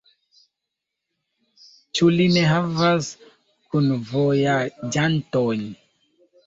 [1.99, 3.13] Ĉu li ne havas
[3.75, 5.67] kunvojaĝanton?